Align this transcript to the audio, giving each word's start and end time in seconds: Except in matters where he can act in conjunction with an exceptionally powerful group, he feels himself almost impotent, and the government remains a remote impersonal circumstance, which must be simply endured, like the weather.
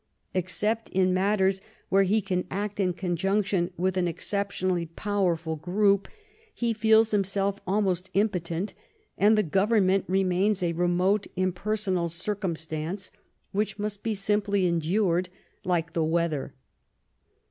Except 0.33 0.89
in 0.89 1.13
matters 1.13 1.61
where 1.89 2.01
he 2.01 2.21
can 2.21 2.47
act 2.49 2.79
in 2.79 2.91
conjunction 2.91 3.69
with 3.77 3.97
an 3.97 4.07
exceptionally 4.07 4.87
powerful 4.87 5.57
group, 5.57 6.07
he 6.55 6.73
feels 6.73 7.11
himself 7.11 7.59
almost 7.67 8.09
impotent, 8.15 8.73
and 9.15 9.37
the 9.37 9.43
government 9.43 10.05
remains 10.07 10.63
a 10.63 10.73
remote 10.73 11.27
impersonal 11.35 12.09
circumstance, 12.09 13.11
which 13.51 13.77
must 13.77 14.01
be 14.01 14.15
simply 14.15 14.65
endured, 14.65 15.29
like 15.63 15.93
the 15.93 16.03
weather. 16.03 16.55